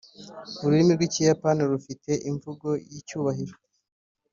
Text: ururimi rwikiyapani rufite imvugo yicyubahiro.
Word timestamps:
ururimi 0.63 0.91
rwikiyapani 0.97 1.61
rufite 1.71 2.11
imvugo 2.29 2.67
yicyubahiro. 2.91 3.53